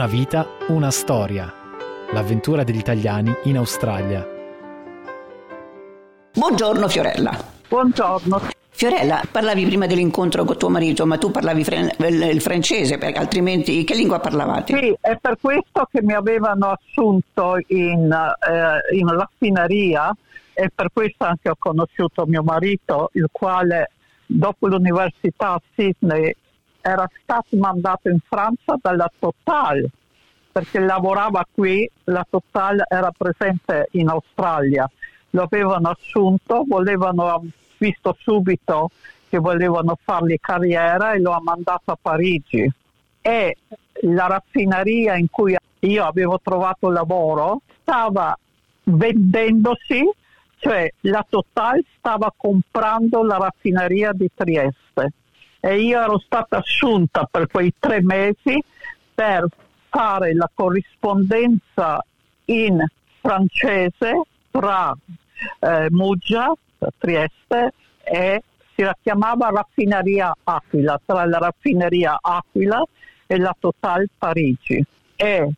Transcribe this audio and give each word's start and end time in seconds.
Una 0.00 0.08
vita, 0.08 0.46
una 0.68 0.90
storia. 0.90 1.52
L'avventura 2.12 2.64
degli 2.64 2.78
italiani 2.78 3.36
in 3.44 3.58
Australia. 3.58 4.26
Buongiorno 6.32 6.88
Fiorella. 6.88 7.36
Buongiorno. 7.68 8.40
Fiorella, 8.70 9.20
parlavi 9.30 9.66
prima 9.66 9.84
dell'incontro 9.84 10.44
con 10.44 10.56
tuo 10.56 10.70
marito, 10.70 11.04
ma 11.04 11.18
tu 11.18 11.30
parlavi 11.30 11.64
fre- 11.64 11.94
il 11.98 12.40
francese, 12.40 12.96
perché 12.96 13.18
altrimenti 13.18 13.84
che 13.84 13.94
lingua 13.94 14.20
parlavate? 14.20 14.74
Sì, 14.74 14.96
è 15.02 15.18
per 15.20 15.36
questo 15.38 15.86
che 15.92 16.00
mi 16.00 16.14
avevano 16.14 16.70
assunto 16.70 17.58
in, 17.66 18.10
eh, 18.10 18.96
in 18.96 19.06
raffineria 19.06 20.16
e 20.54 20.70
per 20.74 20.88
questo 20.94 21.24
anche 21.24 21.50
ho 21.50 21.56
conosciuto 21.58 22.24
mio 22.24 22.42
marito, 22.42 23.10
il 23.12 23.28
quale 23.30 23.90
dopo 24.24 24.66
l'università 24.66 25.50
a 25.50 25.62
Sydney 25.74 26.34
era 26.80 27.08
stato 27.22 27.56
mandato 27.56 28.08
in 28.08 28.18
Francia 28.26 28.76
dalla 28.80 29.10
Total 29.18 29.88
perché 30.52 30.80
lavorava 30.80 31.46
qui, 31.50 31.88
la 32.04 32.26
Total 32.28 32.82
era 32.88 33.12
presente 33.16 33.88
in 33.92 34.08
Australia, 34.08 34.90
lo 35.30 35.42
avevano 35.42 35.90
assunto, 35.90 36.64
volevano, 36.66 37.46
visto 37.78 38.16
subito 38.18 38.90
che 39.28 39.38
volevano 39.38 39.96
fargli 40.02 40.36
carriera 40.40 41.12
e 41.12 41.20
lo 41.20 41.30
ha 41.30 41.40
mandato 41.40 41.92
a 41.92 41.98
Parigi. 42.00 42.68
E 43.22 43.56
la 44.02 44.26
raffineria 44.26 45.16
in 45.16 45.30
cui 45.30 45.56
io 45.78 46.04
avevo 46.04 46.40
trovato 46.42 46.90
lavoro 46.90 47.60
stava 47.82 48.36
vendendosi, 48.84 50.10
cioè 50.56 50.92
la 51.02 51.24
Total 51.28 51.80
stava 51.96 52.32
comprando 52.36 53.22
la 53.22 53.36
raffineria 53.36 54.10
di 54.12 54.28
Trieste 54.34 55.12
e 55.60 55.80
io 55.80 56.00
ero 56.00 56.18
stata 56.18 56.58
assunta 56.58 57.28
per 57.30 57.46
quei 57.46 57.72
tre 57.78 58.02
mesi 58.02 58.62
per 59.14 59.46
fare 59.88 60.34
la 60.34 60.50
corrispondenza 60.52 62.04
in 62.46 62.82
francese 63.20 64.22
tra 64.50 64.96
eh, 65.58 65.86
Muggia, 65.90 66.52
Trieste 66.98 67.74
e 68.02 68.42
si 68.74 68.84
chiamava 69.02 69.50
raffineria 69.50 70.34
Aquila, 70.42 71.00
tra 71.04 71.26
la 71.26 71.38
raffineria 71.38 72.18
Aquila 72.20 72.82
e 73.26 73.38
la 73.38 73.54
Total 73.58 74.08
Parigi. 74.16 74.82
E 75.16 75.50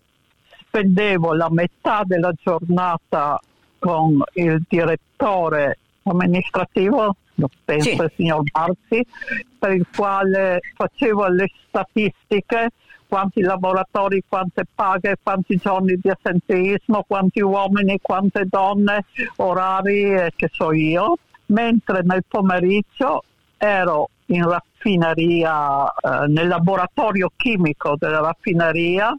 spendevo 0.66 1.32
la 1.34 1.48
metà 1.50 2.02
della 2.04 2.32
giornata 2.32 3.40
con 3.78 4.22
il 4.34 4.62
direttore 4.68 5.78
amministrativo 6.04 7.16
penso 7.64 7.90
sì. 7.90 7.94
il 7.94 8.12
signor 8.16 8.42
Barzi, 8.50 9.06
per 9.58 9.72
il 9.72 9.86
quale 9.94 10.60
facevo 10.74 11.28
le 11.28 11.50
statistiche, 11.66 12.70
quanti 13.06 13.40
lavoratori, 13.40 14.22
quante 14.28 14.64
paghe, 14.72 15.16
quanti 15.22 15.56
giorni 15.56 15.98
di 16.00 16.10
assenteismo, 16.10 17.04
quanti 17.06 17.40
uomini, 17.40 17.98
quante 18.00 18.44
donne, 18.46 19.04
orari, 19.36 20.14
eh, 20.14 20.32
che 20.34 20.48
so 20.50 20.72
io, 20.72 21.16
mentre 21.46 22.02
nel 22.02 22.24
pomeriggio 22.26 23.24
ero 23.58 24.08
in 24.26 24.48
raffineria, 24.48 25.84
eh, 25.84 26.26
nel 26.28 26.48
laboratorio 26.48 27.30
chimico 27.36 27.96
della 27.98 28.20
raffineria, 28.20 29.14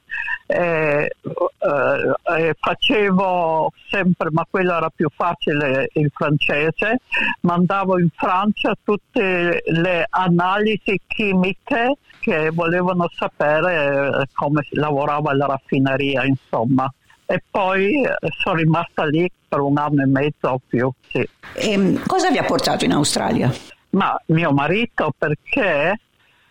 eh, 0.54 1.12
eh, 1.24 2.56
facevo 2.60 3.72
sempre, 3.90 4.30
ma 4.32 4.46
quello 4.50 4.76
era 4.76 4.90
più 4.90 5.10
facile, 5.14 5.90
il 5.94 6.12
francese, 6.14 7.00
mandavo 7.42 8.00
in 8.00 8.10
Francia 8.16 8.74
tutte 8.84 9.64
le 9.66 10.06
analisi 10.10 11.00
chimiche 11.08 11.98
che 12.20 12.50
volevano 12.52 13.10
sapere 13.12 14.22
eh, 14.22 14.28
come 14.34 14.66
lavorava 14.72 15.36
la 15.36 15.46
raffineria, 15.48 16.24
insomma 16.26 16.92
e 17.26 17.42
poi 17.50 18.04
eh, 18.04 18.16
sono 18.38 18.58
rimasta 18.58 19.06
lì 19.06 19.30
per 19.48 19.60
un 19.60 19.78
anno 19.78 20.04
e 20.04 20.06
mezzo 20.06 20.50
o 20.50 20.62
più. 20.66 20.92
Sì. 21.10 21.28
E 21.54 21.72
ehm, 21.72 22.06
cosa 22.06 22.30
vi 22.30 22.38
ha 22.38 22.44
portato 22.44 22.86
in 22.86 22.92
Australia? 22.92 23.52
Ma 23.92 24.20
mio 24.28 24.52
marito 24.52 25.14
perché 25.18 26.00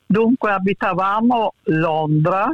dunque 0.06 0.50
abitavamo 0.50 1.54
Londra 1.64 2.52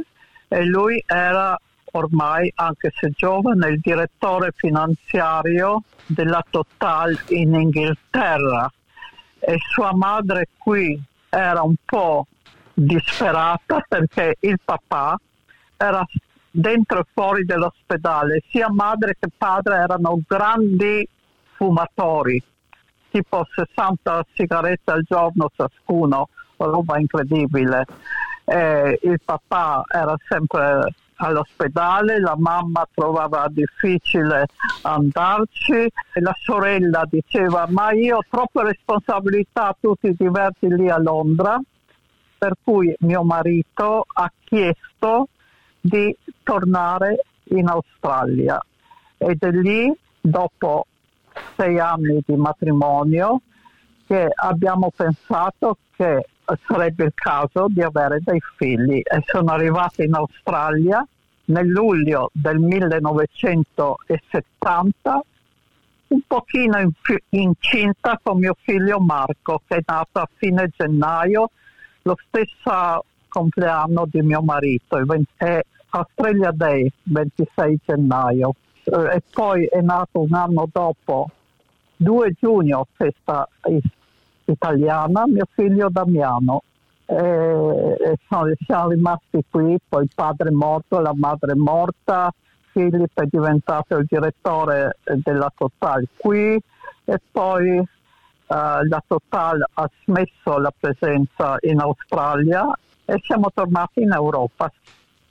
e 0.49 0.65
lui 0.65 1.01
era 1.07 1.57
ormai, 1.91 2.51
anche 2.55 2.91
se 2.93 3.11
giovane, 3.15 3.69
il 3.69 3.79
direttore 3.79 4.51
finanziario 4.53 5.83
della 6.05 6.43
Total 6.49 7.17
in 7.29 7.53
Inghilterra 7.53 8.69
e 9.39 9.57
sua 9.59 9.95
madre 9.95 10.49
qui 10.57 11.01
era 11.29 11.61
un 11.61 11.75
po' 11.85 12.27
disperata 12.73 13.81
perché 13.87 14.35
il 14.41 14.59
papà 14.63 15.17
era 15.77 16.05
dentro 16.51 16.99
e 16.99 17.05
fuori 17.13 17.45
dell'ospedale, 17.45 18.43
sia 18.49 18.69
madre 18.69 19.15
che 19.17 19.29
padre 19.35 19.77
erano 19.77 20.19
grandi 20.27 21.07
fumatori 21.53 22.43
tipo 23.09 23.45
60 23.49 24.25
sigarette 24.33 24.91
al 24.91 25.03
giorno 25.07 25.49
ciascuno, 25.55 26.29
roba 26.57 26.99
incredibile. 26.99 27.85
Eh, 28.49 28.99
il 29.03 29.19
papà 29.23 29.83
era 29.87 30.15
sempre 30.27 30.93
all'ospedale, 31.17 32.19
la 32.19 32.35
mamma 32.37 32.87
trovava 32.93 33.45
difficile 33.49 34.47
andarci 34.81 35.91
la 36.13 36.33
sorella 36.41 37.05
diceva 37.09 37.67
ma 37.69 37.91
io 37.91 38.17
ho 38.17 38.23
troppe 38.29 38.63
responsabilità, 38.63 39.75
tu 39.79 39.93
ti 39.99 40.15
diverti 40.17 40.67
lì 40.67 40.89
a 40.89 40.97
Londra, 40.97 41.59
per 42.37 42.53
cui 42.63 42.95
mio 42.99 43.23
marito 43.23 44.05
ha 44.07 44.31
chiesto 44.45 45.27
di 45.79 46.15
tornare 46.41 47.25
in 47.49 47.67
Australia. 47.67 48.59
Ed 49.17 49.43
è 49.43 49.51
lì 49.51 49.93
dopo 50.19 50.85
sei 51.55 51.79
anni 51.79 52.23
di 52.25 52.35
matrimonio 52.35 53.41
che 54.07 54.27
abbiamo 54.33 54.91
pensato 54.95 55.77
che 55.95 56.25
sarebbe 56.65 57.05
il 57.05 57.13
caso 57.13 57.67
di 57.69 57.81
avere 57.81 58.19
dei 58.21 58.41
figli 58.57 59.01
e 59.03 59.23
sono 59.25 59.51
arrivata 59.51 60.03
in 60.03 60.13
Australia 60.13 61.01
nel 61.45 61.67
luglio 61.67 62.29
del 62.33 62.59
1970 62.59 65.21
un 66.07 66.21
pochino 66.25 66.91
incinta 67.29 68.19
con 68.21 68.39
mio 68.39 68.57
figlio 68.61 68.99
Marco 68.99 69.61
che 69.67 69.77
è 69.77 69.81
nato 69.85 70.19
a 70.19 70.27
fine 70.37 70.69
gennaio 70.75 71.51
lo 72.03 72.15
stesso 72.27 73.03
compleanno 73.27 74.07
di 74.09 74.21
mio 74.21 74.41
marito 74.41 74.97
è 75.37 75.61
Australia 75.89 76.51
Day 76.51 76.91
26 77.03 77.79
gennaio. 77.85 78.53
Eh, 78.83 79.15
e 79.15 79.21
poi 79.31 79.65
è 79.65 79.81
nato 79.81 80.21
un 80.21 80.33
anno 80.33 80.67
dopo, 80.71 81.29
2 81.97 82.33
giugno, 82.39 82.87
festa 82.93 83.47
italiana, 84.51 85.25
mio 85.27 85.45
figlio 85.53 85.89
Damiano. 85.89 86.63
E 87.05 88.17
siamo 88.27 88.89
rimasti 88.89 89.43
qui, 89.49 89.77
poi 89.87 90.03
il 90.03 90.11
padre 90.13 90.49
è 90.49 90.51
morto, 90.51 90.99
la 90.99 91.13
madre 91.15 91.53
è 91.53 91.55
morta, 91.55 92.31
Filippo 92.71 93.21
è 93.21 93.25
diventato 93.25 93.97
il 93.97 94.05
direttore 94.07 94.97
della 95.03 95.51
Total 95.55 96.07
qui 96.15 96.59
e 97.05 97.21
poi 97.31 97.77
uh, 97.79 97.85
la 98.47 99.03
Total 99.05 99.65
ha 99.73 99.89
smesso 100.03 100.57
la 100.57 100.73
presenza 100.77 101.57
in 101.61 101.79
Australia 101.79 102.71
e 103.05 103.19
siamo 103.23 103.49
tornati 103.53 104.01
in 104.01 104.11
Europa 104.11 104.71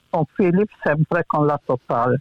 con 0.09 0.25
Philip 0.35 0.69
sempre 0.83 1.23
con 1.25 1.45
la 1.45 1.59
Total. 1.63 2.19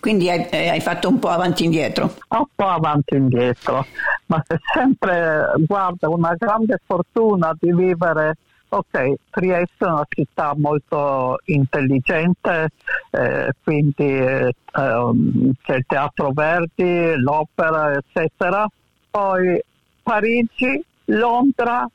Quindi 0.00 0.30
hai, 0.30 0.46
eh, 0.50 0.68
hai, 0.68 0.80
fatto 0.80 1.08
un 1.08 1.18
po' 1.18 1.28
avanti 1.28 1.62
e 1.62 1.66
indietro? 1.66 2.14
Un 2.28 2.44
po' 2.54 2.66
avanti 2.66 3.14
e 3.14 3.18
indietro, 3.18 3.84
ma 4.26 4.42
sempre, 4.72 5.52
guarda, 5.66 6.08
una 6.08 6.34
grande 6.36 6.78
fortuna 6.84 7.56
di 7.58 7.72
vivere 7.72 8.36
Ok, 8.70 9.14
Trieste 9.30 9.86
è 9.86 9.88
una 9.88 10.04
città 10.06 10.52
molto 10.54 11.38
intelligente, 11.46 12.68
eh, 13.10 13.50
quindi 13.62 14.04
eh, 14.04 14.54
ehm, 14.74 15.52
c'è 15.62 15.76
il 15.76 15.84
Teatro 15.86 16.32
Verdi, 16.32 17.14
l'opera, 17.16 17.94
eccetera. 17.94 18.68
Poi 19.10 19.58
Parigi, 20.02 20.84
Londra, 21.06 21.88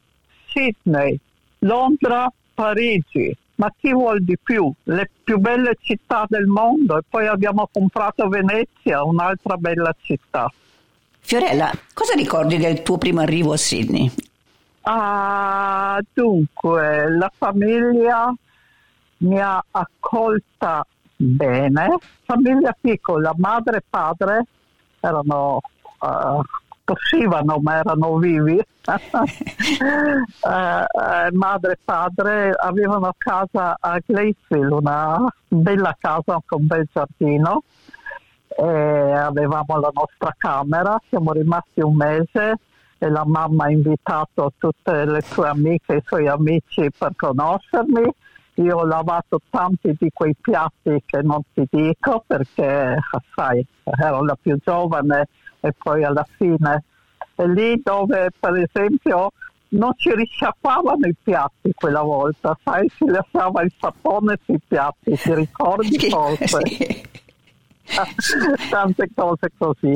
Sydney. 0.47 1.19
Londra 1.59 2.27
Parigi, 2.56 3.35
ma 3.63 3.74
chi 3.77 3.94
vuol 3.94 4.21
di 4.21 4.38
più? 4.42 4.69
Le 4.83 5.10
più 5.24 5.38
belle 5.38 5.77
città 5.80 6.25
del 6.27 6.48
mondo 6.48 6.98
e 6.98 7.01
poi 7.07 7.27
abbiamo 7.27 7.69
comprato 7.71 8.27
Venezia, 8.27 9.04
un'altra 9.04 9.56
bella 9.56 9.95
città. 10.01 10.51
Fiorella, 11.21 11.71
cosa 11.94 12.13
ricordi 12.13 12.57
del 12.57 12.83
tuo 12.83 12.98
primo 12.98 13.21
arrivo 13.21 13.54
a 13.54 13.57
Sydney? 13.57 14.12
Ah, 14.81 15.98
dunque, 16.12 17.10
la 17.10 17.31
famiglia 17.33 18.33
mi 19.19 19.39
ha 19.39 19.63
accolta 19.71 20.86
bene, 21.16 21.98
famiglia 22.25 22.75
piccola, 22.77 23.31
madre 23.38 23.77
e 23.77 23.83
padre 23.89 24.44
erano, 25.00 25.62
uh, 26.00 26.42
tossivano 26.83 27.59
ma 27.62 27.77
erano 27.77 28.18
vivi, 28.18 28.56
uh, 28.56 28.91
uh, 30.50 31.35
madre 31.35 31.71
e 31.71 31.77
padre 31.83 32.51
avevano 32.51 33.13
casa 33.18 33.77
a 33.80 34.00
Glacefield, 34.06 34.71
una 34.71 35.33
bella 35.47 35.95
casa 36.00 36.41
con 36.45 36.62
un 36.62 36.68
bel 36.68 36.88
giardino, 36.91 37.63
e 38.47 38.63
avevamo 38.63 39.80
la 39.80 39.91
nostra 39.94 40.33
camera, 40.38 41.00
siamo 41.09 41.31
rimasti 41.31 41.81
un 41.81 41.95
mese 41.95 42.59
e 42.97 43.09
la 43.09 43.24
mamma 43.25 43.65
ha 43.65 43.71
invitato 43.71 44.53
tutte 44.57 45.06
le 45.06 45.21
sue 45.21 45.47
amiche 45.47 45.94
e 45.94 45.97
i 45.97 46.03
suoi 46.06 46.27
amici 46.27 46.89
per 46.97 47.13
conoscermi. 47.15 48.09
Io 48.57 48.77
ho 48.77 48.85
lavato 48.85 49.41
tanti 49.50 49.95
di 49.97 50.12
quei 50.13 50.35
piatti 50.39 51.01
che 51.06 51.21
non 51.24 51.41
ti 51.53 51.65
dico 51.69 52.24
perché, 52.25 53.00
sai, 53.33 53.65
ero 53.83 54.24
la 54.24 54.38
più 54.39 54.57
giovane 54.63 55.27
e 55.63 55.74
poi 55.77 56.04
alla 56.04 56.25
fine 56.36 56.83
è 57.36 57.45
lì 57.45 57.81
dove 57.81 58.30
per 58.38 58.56
esempio 58.56 59.31
non 59.69 59.94
ci 59.95 60.13
risciappavano 60.13 61.07
i 61.07 61.15
piatti 61.24 61.71
quella 61.74 62.01
volta, 62.01 62.57
sai, 62.63 62.88
si 62.89 63.06
lasciava 63.06 63.63
il 63.63 63.71
sapone 63.80 64.38
sui 64.44 64.60
piatti, 64.68 65.15
ti 65.15 65.33
ricordi 65.33 65.98
forse? 66.10 66.60
Sì. 66.65 67.12
tante 68.69 69.10
cose 69.13 69.51
così. 69.57 69.94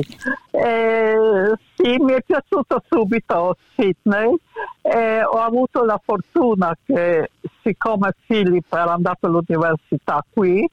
Eh, 0.50 1.52
sì, 1.74 1.96
mi 1.98 2.12
è 2.12 2.22
piaciuto 2.22 2.82
subito 2.88 3.56
Sydney 3.74 4.34
e 4.82 5.22
ho 5.22 5.38
avuto 5.38 5.84
la 5.84 6.00
fortuna 6.02 6.76
che 6.84 7.30
siccome 7.62 8.14
Philip 8.26 8.72
era 8.72 8.92
andato 8.92 9.26
all'università 9.26 10.24
qui, 10.28 10.68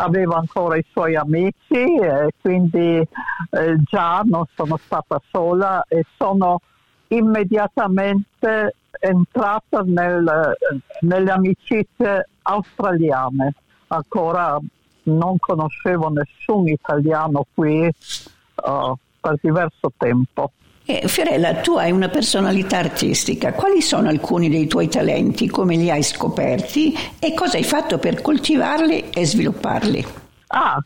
aveva 0.00 0.36
ancora 0.36 0.76
i 0.76 0.84
suoi 0.90 1.14
amici 1.14 1.96
e 2.00 2.30
quindi 2.40 2.96
eh, 2.96 3.76
già 3.84 4.22
non 4.24 4.44
sono 4.54 4.76
stata 4.78 5.20
sola 5.30 5.84
e 5.86 6.04
sono 6.16 6.60
immediatamente 7.08 8.76
entrata 8.98 9.82
nel, 9.84 10.56
nelle 11.00 11.30
amicizie 11.30 12.28
australiane. 12.42 13.54
Ancora 13.88 14.58
non 15.04 15.36
conoscevo 15.38 16.10
nessun 16.10 16.68
italiano 16.68 17.44
qui 17.54 17.86
uh, 17.86 18.94
per 19.20 19.38
diverso 19.40 19.92
tempo. 19.96 20.52
Eh, 20.84 21.06
Fiorella, 21.06 21.56
tu 21.56 21.76
hai 21.76 21.92
una 21.92 22.08
personalità 22.08 22.78
artistica. 22.78 23.52
Quali 23.52 23.80
sono 23.80 24.08
alcuni 24.08 24.48
dei 24.48 24.66
tuoi 24.66 24.88
talenti? 24.88 25.48
Come 25.48 25.76
li 25.76 25.90
hai 25.90 26.02
scoperti? 26.02 26.94
E 27.18 27.34
cosa 27.34 27.56
hai 27.58 27.64
fatto 27.64 27.98
per 27.98 28.20
coltivarli 28.20 29.10
e 29.10 29.24
svilupparli? 29.24 30.04
Ah, 30.48 30.82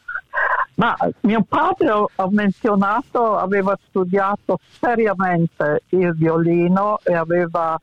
ma 0.75 0.97
mio 1.21 1.45
padre, 1.49 1.91
ho 1.91 2.31
menzionato, 2.31 3.37
aveva 3.37 3.79
studiato 3.89 4.59
seriamente 4.79 5.85
il 5.91 6.15
violino 6.15 6.99
e 7.03 7.15
aveva 7.15 7.81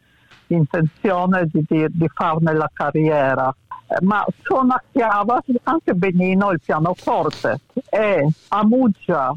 intenzione 0.47 1.47
di, 1.51 1.63
di, 1.67 1.85
di 1.89 2.09
farne 2.13 2.53
la 2.53 2.69
carriera 2.71 3.55
ma 3.99 4.25
suonacchiava 4.41 5.43
anche 5.63 5.93
benino 5.93 6.51
il 6.51 6.61
pianoforte 6.63 7.59
e 7.89 8.27
a 8.49 8.65
Muggia 8.65 9.33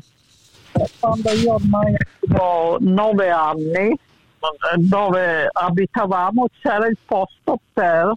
quando 0.99 1.31
io 1.33 1.55
ormai 1.55 1.95
avevo 2.29 2.77
nove 2.81 3.31
anni 3.31 3.99
dove 4.77 5.49
abitavamo 5.51 6.47
c'era 6.61 6.87
il 6.87 6.99
posto 7.05 7.59
per 7.73 8.13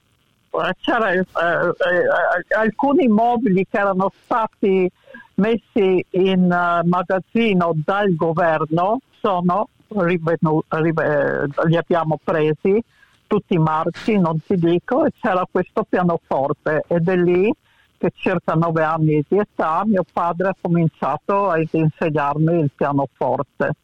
c'erano 0.82 1.22
eh, 1.22 1.22
eh, 1.22 2.56
alcuni 2.56 3.08
mobili 3.08 3.66
che 3.70 3.78
erano 3.78 4.12
stati 4.24 4.90
messi 5.36 6.06
in 6.10 6.44
uh, 6.44 6.88
magazzino 6.88 7.74
dal 7.86 8.16
governo 8.16 9.00
sono 9.20 9.70
rivenu- 9.90 10.66
rive- 10.70 11.48
li 11.66 11.78
abbiamo 11.78 12.20
presi 12.24 12.84
tutti 13.28 13.54
i 13.54 13.60
marchi, 13.60 14.18
non 14.18 14.42
ti 14.42 14.56
dico, 14.56 15.06
e 15.06 15.12
c'era 15.20 15.46
questo 15.50 15.84
pianoforte 15.84 16.84
ed 16.88 17.08
è 17.08 17.16
lì 17.16 17.54
che 17.98 18.12
circa 18.16 18.54
nove 18.54 18.84
anni 18.84 19.24
di 19.28 19.38
età 19.38 19.84
mio 19.86 20.04
padre 20.12 20.50
ha 20.50 20.56
cominciato 20.60 21.50
a 21.50 21.58
insegnarmi 21.60 22.60
il 22.60 22.72
pianoforte. 22.76 23.76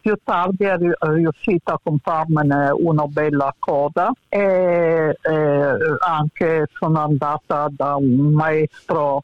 Più 0.00 0.16
tardi 0.24 0.64
è 0.64 0.76
riuscito 0.78 1.72
a 1.72 1.80
comprarmene 1.80 2.70
uno 2.70 3.06
bello 3.06 3.44
a 3.44 3.54
coda 3.56 4.10
e, 4.28 5.16
e 5.20 5.76
anche 6.00 6.66
sono 6.72 7.00
andata 7.00 7.68
da 7.70 7.94
un 7.94 8.32
maestro 8.32 9.22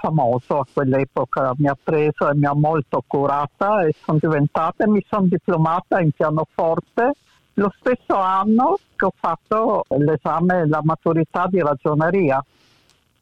famoso 0.00 0.60
a 0.60 0.66
quell'epoca, 0.70 1.52
mi 1.58 1.68
ha 1.68 1.76
preso 1.82 2.30
e 2.30 2.34
mi 2.34 2.46
ha 2.46 2.54
molto 2.54 3.02
curata 3.06 3.84
e 3.84 3.94
sono 4.02 4.18
diventata, 4.20 4.86
mi 4.86 5.04
sono 5.08 5.26
diplomata 5.26 6.00
in 6.00 6.10
pianoforte 6.10 7.12
lo 7.54 7.72
stesso 7.78 8.16
anno 8.16 8.78
che 8.96 9.04
ho 9.04 9.12
fatto 9.14 9.84
l'esame, 9.88 10.66
la 10.66 10.80
maturità 10.82 11.46
di 11.48 11.60
ragioneria, 11.60 12.44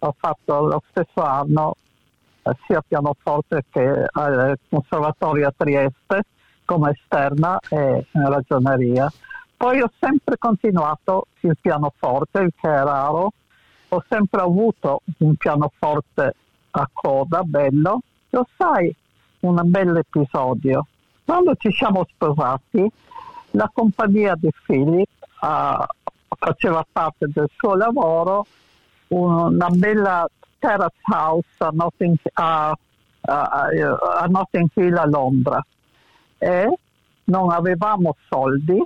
ho 0.05 0.15
fatto 0.19 0.67
lo 0.67 0.83
stesso 0.91 1.23
anno 1.23 1.77
eh, 2.43 2.51
sia 2.67 2.83
pianoforte 2.87 3.65
che 3.71 4.07
al 4.11 4.59
Conservatorio 4.69 5.49
a 5.49 5.55
Trieste 5.57 6.25
come 6.65 6.91
esterna 6.91 7.59
e 7.69 8.07
in 8.11 8.29
ragioneria. 8.29 9.13
Poi 9.57 9.81
ho 9.81 9.91
sempre 10.01 10.39
continuato 10.39 11.27
il 11.41 11.57
pianoforte, 11.61 12.41
il 12.41 12.53
che 12.61 12.69
è 12.69 12.83
raro, 12.83 13.33
ho 13.89 14.05
sempre 14.09 14.41
avuto 14.41 15.03
un 15.19 15.37
pianoforte 15.37 16.35
a 16.71 16.89
coda 16.93 17.43
bello. 17.43 18.01
Lo 18.31 18.47
sai, 18.57 18.93
un 19.41 19.61
bel 19.65 19.97
episodio. 19.97 20.87
Quando 21.25 21.55
ci 21.57 21.71
siamo 21.71 22.05
sposati, 22.09 22.91
la 23.51 23.71
compagnia 23.73 24.35
di 24.37 24.51
Philip 24.67 25.09
uh, 25.43 25.85
faceva 26.37 26.85
parte 26.91 27.27
del 27.29 27.49
suo 27.55 27.77
lavoro 27.77 28.47
una 29.13 29.69
bella 29.71 30.27
terrace 30.59 30.97
house 31.03 31.47
a 31.59 31.71
Notting, 31.73 32.17
a, 32.35 32.75
a, 33.21 33.69
a 34.21 34.27
Notting 34.27 34.69
Hill 34.75 34.97
a 34.97 35.07
Londra. 35.07 35.65
E 36.39 36.79
non 37.25 37.51
avevamo 37.51 38.17
soldi 38.29 38.83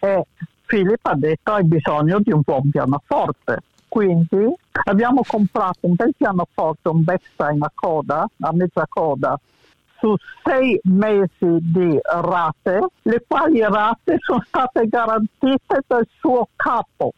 e 0.00 0.26
Philip 0.66 1.04
ha 1.06 1.14
detto 1.14 1.52
hai 1.52 1.64
bisogno 1.64 2.20
di 2.20 2.32
un 2.32 2.40
buon 2.44 2.70
pianoforte. 2.70 3.58
Quindi 3.88 4.52
abbiamo 4.84 5.22
comprato 5.26 5.78
un 5.80 5.94
bel 5.94 6.14
pianoforte, 6.16 6.88
un 6.88 7.02
Bechstein 7.02 7.62
a 7.62 7.70
coda, 7.74 8.26
a 8.40 8.52
mezza 8.52 8.86
coda 8.88 9.38
su 9.98 10.16
sei 10.42 10.80
mesi 10.84 11.58
di 11.60 11.98
rate, 12.02 12.86
le 13.02 13.24
quali 13.26 13.60
rate 13.60 14.16
sono 14.18 14.42
state 14.46 14.86
garantite 14.86 15.82
dal 15.86 16.06
suo 16.18 16.48
capo, 16.56 17.12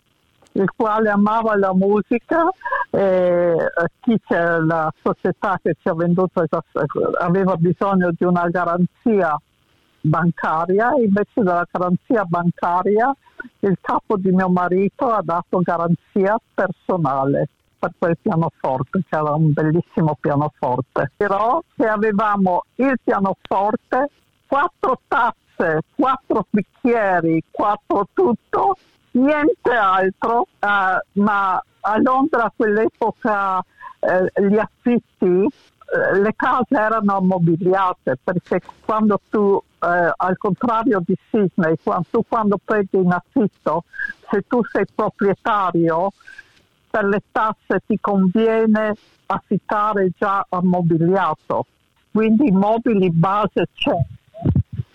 il 0.53 0.71
quale 0.77 1.09
amava 1.09 1.57
la 1.57 1.75
musica 1.75 2.51
e 2.91 3.57
chi 4.01 4.21
c'è 4.27 4.59
la 4.59 4.93
società 5.03 5.59
che 5.63 5.77
ci 5.81 5.89
ha 5.89 5.95
venduto 5.95 6.45
aveva 7.21 7.57
bisogno 7.57 8.11
di 8.17 8.25
una 8.25 8.49
garanzia 8.49 9.41
bancaria, 10.01 10.93
invece 10.97 11.41
della 11.43 11.67
garanzia 11.71 12.25
bancaria 12.25 13.15
il 13.61 13.79
capo 13.81 14.17
di 14.17 14.31
mio 14.31 14.49
marito 14.49 15.09
ha 15.09 15.23
dato 15.23 15.61
garanzia 15.61 16.39
personale 16.53 17.49
per 17.79 17.93
quel 17.99 18.17
pianoforte, 18.21 19.03
che 19.09 19.17
era 19.17 19.33
un 19.33 19.53
bellissimo 19.53 20.17
pianoforte. 20.21 21.11
Però 21.17 21.61
se 21.77 21.89
avevamo 21.89 22.63
il 22.77 22.97
pianoforte, 23.03 24.11
quattro 24.47 25.01
tazze, 25.09 25.83
quattro 25.97 26.47
bicchieri, 26.49 27.43
quattro 27.51 28.07
tutto, 28.13 28.77
niente 29.13 29.71
altro, 29.71 30.47
eh, 30.59 31.21
ma 31.21 31.63
a 31.81 31.99
Londra 31.99 32.45
a 32.45 32.53
quell'epoca 32.55 33.65
eh, 34.01 34.43
gli 34.43 34.59
affitti, 34.59 35.25
eh, 35.25 36.19
le 36.19 36.35
case 36.35 36.75
erano 36.75 37.17
ammobiliate 37.17 38.19
perché 38.23 38.61
quando 38.85 39.21
tu, 39.29 39.61
eh, 39.81 40.13
al 40.17 40.37
contrario 40.39 41.03
di 41.05 41.17
Sydney, 41.31 41.77
quando, 41.83 42.07
tu 42.11 42.25
quando 42.27 42.59
prendi 42.63 42.99
in 42.99 43.13
affitto, 43.13 43.85
se 44.31 44.45
tu 44.47 44.65
sei 44.65 44.85
proprietario, 44.95 46.13
per 46.91 47.05
le 47.07 47.23
tasse 47.33 47.83
ti 47.87 47.99
conviene 47.99 48.95
affittare 49.27 50.11
già 50.17 50.45
ammobiliato, 50.49 51.67
quindi 52.11 52.49
i 52.49 52.53
mobili 52.53 53.11
base 53.11 53.69
c'è, 53.73 53.97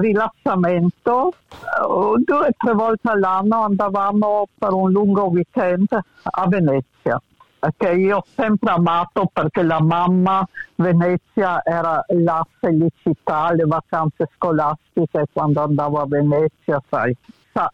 rilassamento 0.00 1.32
uh, 1.88 2.18
due 2.18 2.48
o 2.48 2.50
tre 2.58 2.72
volte 2.72 3.08
all'anno 3.08 3.62
andavamo 3.62 4.48
per 4.58 4.72
un 4.72 4.90
lungo 4.90 5.28
weekend 5.28 5.86
a 5.92 6.48
Venezia 6.48 7.22
che 7.76 7.92
io 7.92 8.18
ho 8.18 8.24
sempre 8.34 8.70
amato 8.70 9.30
perché 9.32 9.62
la 9.62 9.80
mamma 9.80 10.46
Venezia 10.76 11.62
era 11.64 12.04
la 12.08 12.46
felicità, 12.58 13.52
le 13.52 13.64
vacanze 13.64 14.28
scolastiche 14.34 15.26
quando 15.32 15.62
andavo 15.62 16.00
a 16.00 16.06
Venezia, 16.06 16.82
sai. 16.88 17.16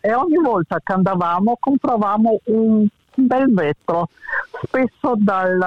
E 0.01 0.15
ogni 0.15 0.37
volta 0.37 0.79
che 0.83 0.93
andavamo 0.93 1.57
compravamo 1.59 2.41
un 2.45 2.87
bel 3.15 3.53
vetro, 3.53 4.09
spesso 4.63 5.15
dal 5.17 5.59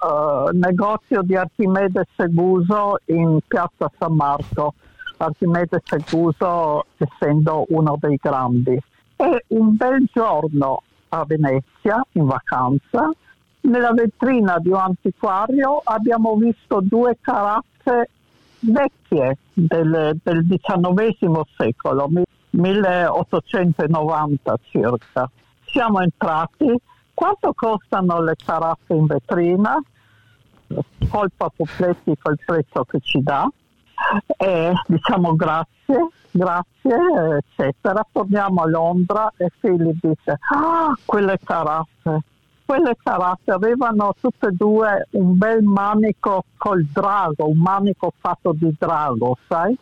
uh, 0.00 0.56
negozio 0.56 1.22
di 1.22 1.36
Archimede 1.36 2.06
Seguso 2.16 2.98
in 3.06 3.38
piazza 3.46 3.90
San 3.98 4.14
Marco, 4.14 4.74
Archimede 5.18 5.82
Seguso 5.84 6.86
essendo 6.96 7.66
uno 7.68 7.96
dei 8.00 8.18
grandi. 8.20 8.80
E 9.16 9.44
un 9.48 9.76
bel 9.76 10.04
giorno 10.12 10.82
a 11.10 11.24
Venezia, 11.26 12.04
in 12.12 12.26
vacanza, 12.26 13.10
nella 13.66 13.92
vetrina 13.92 14.58
di 14.58 14.68
un 14.68 14.76
antiquario 14.76 15.80
abbiamo 15.84 16.36
visto 16.36 16.80
due 16.82 17.18
caraffe 17.20 18.08
vecchie 18.60 19.36
del, 19.52 20.18
del 20.22 20.46
XIX 20.46 21.40
secolo, 21.56 22.08
1890 22.50 24.56
circa. 24.62 25.28
Siamo 25.64 26.00
entrati, 26.00 26.72
quanto 27.12 27.52
costano 27.54 28.22
le 28.22 28.36
caraffe 28.42 28.94
in 28.94 29.04
vetrina? 29.06 29.78
Colpa 31.08 31.50
Popletti 31.54 32.16
col 32.20 32.38
prezzo 32.44 32.82
che 32.84 32.98
ci 33.00 33.22
dà, 33.22 33.48
e 34.36 34.72
diciamo 34.86 35.36
grazie, 35.36 36.08
grazie, 36.30 36.96
eccetera. 37.38 38.06
Torniamo 38.10 38.62
a 38.62 38.68
Londra 38.68 39.32
e 39.36 39.50
Philip 39.60 39.98
dice, 40.00 40.38
ah, 40.52 40.96
quelle 41.04 41.38
caraffe, 41.42 42.20
quelle 42.66 42.96
caraffe 43.02 43.52
avevano 43.52 44.14
tutte 44.20 44.48
e 44.48 44.52
due 44.52 45.06
un 45.10 45.38
bel 45.38 45.62
manico 45.62 46.44
col 46.56 46.84
drago, 46.84 47.48
un 47.48 47.58
manico 47.58 48.12
fatto 48.18 48.52
di 48.52 48.74
drago, 48.76 49.38
sai? 49.46 49.78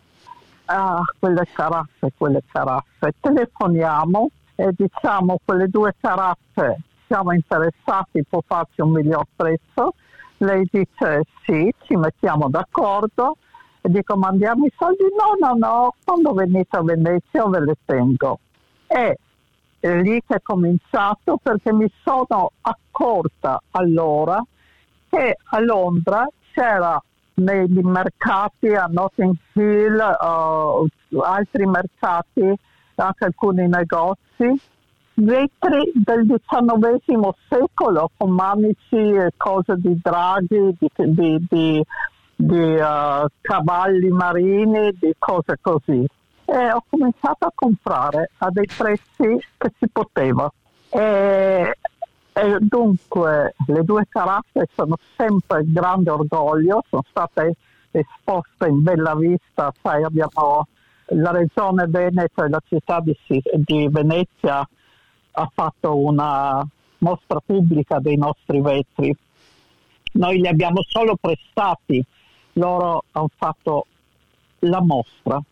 Ah, 0.67 1.01
quelle 1.19 1.47
caraffe, 1.53 2.13
quelle 2.17 2.43
caraffe. 2.47 3.15
Telefoniamo 3.21 4.31
e 4.55 4.73
diciamo 4.77 5.39
quelle 5.45 5.69
due 5.69 5.95
caraffe 5.99 6.79
siamo 7.07 7.33
interessati, 7.33 8.25
può 8.29 8.43
farci 8.47 8.81
un 8.81 8.91
miglior 8.91 9.25
prezzo. 9.35 9.95
Lei 10.39 10.69
dice 10.71 11.23
sì, 11.45 11.73
ci 11.85 11.97
mettiamo 11.97 12.49
d'accordo 12.49 13.37
e 13.81 13.89
dico 13.89 14.17
mandiamo 14.17 14.67
i 14.67 14.73
soldi. 14.77 15.05
No, 15.17 15.47
no, 15.47 15.55
no, 15.55 15.95
quando 16.05 16.33
venite 16.33 16.77
a 16.77 16.83
Venezia 16.83 17.47
ve 17.47 17.61
le 17.61 17.75
tengo. 17.85 18.39
E 18.87 19.19
è 19.85 20.01
lì 20.01 20.23
che 20.27 20.37
è 20.37 20.43
cominciato 20.43 21.39
perché 21.43 21.71
mi 21.71 21.91
sono 22.03 22.53
accorta 22.63 23.61
allora 23.73 24.43
che 25.11 25.37
a 25.43 25.61
Londra 25.61 26.27
c'era 26.53 27.01
nei 27.35 27.69
mercati 27.69 28.69
a 28.69 28.87
Notting 28.91 29.35
Hill, 29.53 29.99
uh, 29.99 30.89
altri 31.19 31.67
mercati, 31.67 32.55
anche 32.95 33.25
alcuni 33.25 33.69
negozi, 33.69 34.59
vetri 35.17 35.93
del 35.95 36.27
XIX 36.27 37.29
secolo 37.49 38.11
con 38.17 38.31
manici 38.31 38.97
e 38.97 39.33
cose 39.37 39.75
di 39.77 40.01
draghi, 40.03 40.77
di, 40.79 40.91
di, 40.95 41.47
di, 41.47 41.85
di 42.37 42.75
uh, 42.77 43.27
cavalli 43.43 44.09
marini, 44.09 44.97
di 44.99 45.13
cose 45.19 45.59
così 45.61 46.07
e 46.55 46.71
ho 46.71 46.85
cominciato 46.89 47.47
a 47.47 47.53
comprare 47.53 48.31
a 48.39 48.49
dei 48.51 48.67
prezzi 48.67 49.45
che 49.57 49.73
si 49.77 49.89
poteva. 49.91 50.51
E, 50.89 51.77
e 52.33 52.57
dunque 52.61 53.55
le 53.67 53.83
due 53.83 54.07
caraffe 54.09 54.69
sono 54.73 54.97
sempre 55.17 55.63
il 55.63 55.73
grande 55.73 56.11
orgoglio, 56.11 56.85
sono 56.89 57.03
state 57.11 57.57
esposte 57.91 58.69
in 58.69 58.85
bella 58.85 59.17
vista, 59.17 59.73
sai 59.83 60.05
abbiamo 60.05 60.69
la 61.07 61.33
regione 61.33 61.87
Veneto 61.89 62.45
e 62.45 62.49
la 62.49 62.63
città 62.65 63.01
di, 63.01 63.17
di 63.27 63.89
Venezia 63.91 64.67
ha 65.37 65.51
fatto 65.53 65.99
una 65.99 66.65
mostra 66.99 67.41
pubblica 67.45 67.99
dei 67.99 68.17
nostri 68.17 68.61
vetri. 68.61 69.15
Noi 70.13 70.39
li 70.39 70.47
abbiamo 70.47 70.83
solo 70.87 71.17
prestati, 71.21 72.03
loro 72.53 73.03
hanno 73.11 73.31
fatto 73.37 73.87
la 74.61 74.81
mostra. 74.81 75.43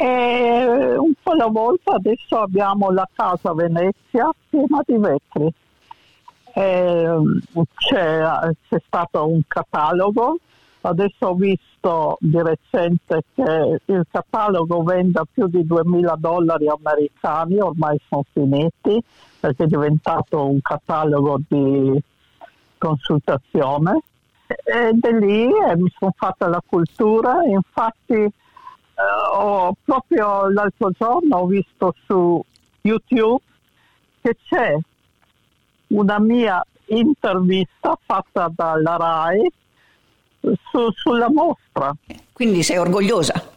E 0.00 0.96
un 0.96 1.12
po' 1.20 1.32
alla 1.32 1.48
volta 1.48 1.94
adesso 1.94 2.38
abbiamo 2.38 2.92
la 2.92 3.08
casa 3.12 3.52
Venezia 3.52 4.30
piena 4.48 4.80
di 4.86 4.96
vetri. 4.96 5.52
C'è, 6.52 8.24
c'è, 8.68 8.82
stato 8.86 9.26
un 9.26 9.40
catalogo, 9.48 10.38
adesso 10.82 11.26
ho 11.26 11.34
visto 11.34 12.16
di 12.20 12.40
recente 12.40 13.22
che 13.34 13.80
il 13.86 14.06
catalogo 14.08 14.84
vende 14.84 15.20
più 15.32 15.48
di 15.48 15.66
2000 15.66 16.14
dollari 16.16 16.68
americani, 16.68 17.58
ormai 17.58 18.00
sono 18.08 18.24
finiti 18.32 19.02
perché 19.40 19.64
è 19.64 19.66
diventato 19.66 20.46
un 20.46 20.60
catalogo 20.62 21.40
di 21.48 22.00
consultazione. 22.78 23.98
Ed 24.46 25.04
è 25.04 25.12
lì 25.12 25.48
e 25.48 25.76
mi 25.76 25.92
sono 25.98 26.14
fatta 26.16 26.46
la 26.46 26.62
cultura, 26.64 27.42
infatti 27.42 28.32
ho, 29.04 29.74
proprio 29.84 30.48
l'altro 30.50 30.90
giorno 30.90 31.36
ho 31.36 31.46
visto 31.46 31.94
su 32.04 32.44
YouTube 32.80 33.42
che 34.20 34.36
c'è 34.48 34.76
una 35.88 36.18
mia 36.18 36.64
intervista 36.86 37.98
fatta 38.04 38.50
dalla 38.54 38.96
RAI 38.96 39.52
su, 40.40 40.90
sulla 40.92 41.30
mostra. 41.30 41.94
Quindi 42.32 42.62
sei 42.62 42.78
orgogliosa? 42.78 43.50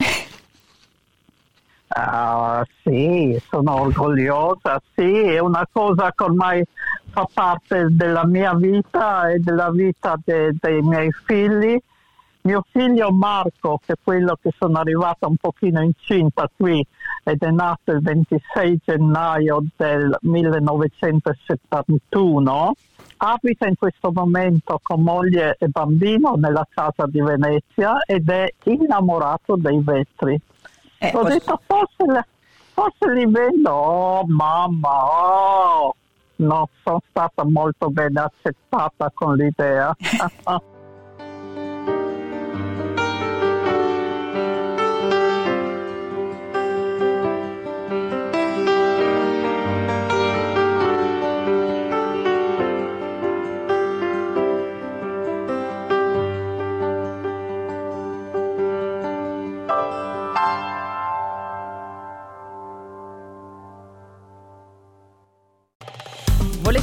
Uh, 1.93 2.63
sì, 2.83 3.41
sono 3.49 3.81
orgogliosa, 3.81 4.81
sì, 4.95 5.11
è 5.11 5.39
una 5.39 5.67
cosa 5.69 6.13
che 6.15 6.23
ormai 6.23 6.63
fa 7.09 7.27
parte 7.31 7.87
della 7.89 8.25
mia 8.25 8.53
vita 8.53 9.29
e 9.29 9.39
della 9.39 9.69
vita 9.71 10.17
de, 10.23 10.55
dei 10.57 10.81
miei 10.81 11.11
figli 11.25 11.77
mio 12.43 12.63
figlio 12.71 13.11
Marco, 13.11 13.79
che 13.85 13.93
è 13.93 13.97
quello 14.01 14.35
che 14.41 14.49
sono 14.57 14.79
arrivata 14.79 15.27
un 15.27 15.35
pochino 15.35 15.79
incinta 15.81 16.49
qui 16.55 16.83
ed 17.23 17.39
è 17.41 17.51
nato 17.51 17.91
il 17.91 18.01
26 18.01 18.79
gennaio 18.83 19.63
del 19.75 20.17
1971, 20.21 22.73
abita 23.17 23.67
in 23.67 23.75
questo 23.75 24.11
momento 24.11 24.79
con 24.81 25.03
moglie 25.03 25.55
e 25.59 25.67
bambino 25.67 26.33
nella 26.35 26.67
casa 26.69 27.05
di 27.07 27.21
Venezia 27.21 27.99
ed 28.05 28.27
è 28.29 28.51
innamorato 28.63 29.55
dei 29.57 29.79
vetri. 29.83 30.39
Eh, 30.97 31.11
Ho 31.13 31.21
detto 31.23 31.59
forse, 31.65 32.27
forse, 32.73 33.13
li 33.13 33.27
vendo, 33.27 33.71
oh 33.71 34.25
mamma, 34.25 35.05
oh, 35.05 35.95
no, 36.37 36.69
sono 36.83 37.01
stata 37.09 37.43
molto 37.43 37.89
bene 37.89 38.19
accettata 38.19 39.11
con 39.13 39.35
l'idea. 39.35 39.95